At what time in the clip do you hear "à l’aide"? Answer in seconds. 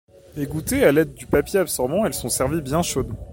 0.83-1.13